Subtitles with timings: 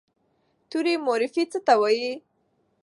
[0.69, 2.11] توري مورفي څه ته وایي؟